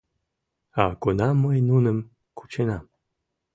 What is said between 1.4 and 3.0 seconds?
мый нуным кученам...